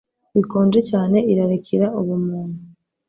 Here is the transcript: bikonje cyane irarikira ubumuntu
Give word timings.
bikonje 0.35 0.79
cyane 0.89 1.17
irarikira 1.31 1.87
ubumuntu 1.99 2.59